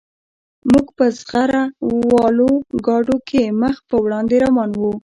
[0.71, 1.63] موږ په زغره
[2.11, 2.49] والو
[2.85, 4.93] ګاډو کې مخ په وړاندې روان وو